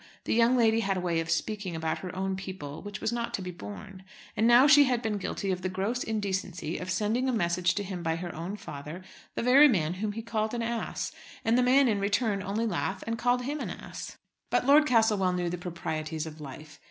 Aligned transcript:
The 0.23 0.33
young 0.33 0.57
lady 0.57 0.79
had 0.79 0.97
a 0.97 0.99
way 0.99 1.19
of 1.19 1.29
speaking 1.29 1.75
about 1.75 1.99
her 1.99 2.15
own 2.15 2.35
people 2.35 2.81
which 2.81 2.99
was 3.01 3.13
not 3.13 3.35
to 3.35 3.41
be 3.43 3.51
borne. 3.51 4.03
And 4.35 4.47
now 4.47 4.65
she 4.65 4.85
had 4.85 5.03
been 5.03 5.19
guilty 5.19 5.51
of 5.51 5.61
the 5.61 5.69
gross 5.69 6.03
indecency 6.03 6.79
of 6.79 6.89
sending 6.89 7.29
a 7.29 7.31
message 7.31 7.75
to 7.75 7.83
him 7.83 8.01
by 8.01 8.15
her 8.15 8.33
own 8.35 8.55
father, 8.57 9.03
the 9.35 9.43
very 9.43 9.67
man 9.67 9.93
whom 9.93 10.13
he 10.13 10.23
called 10.23 10.55
an 10.55 10.63
ass. 10.63 11.11
And 11.45 11.55
the 11.55 11.61
man 11.61 11.87
in 11.87 11.99
return 11.99 12.41
only 12.41 12.65
laughed 12.65 13.03
and 13.05 13.19
called 13.19 13.43
him 13.43 13.59
an 13.59 13.69
ass. 13.69 14.17
But 14.49 14.65
Lord 14.65 14.87
Castlewell 14.87 15.33
knew 15.33 15.51
the 15.51 15.59
proprieties 15.59 16.25
of 16.25 16.41
life. 16.41 16.79